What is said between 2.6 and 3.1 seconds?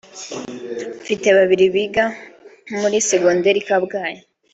muri